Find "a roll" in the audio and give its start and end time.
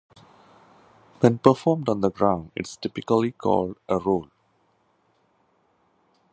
3.87-4.29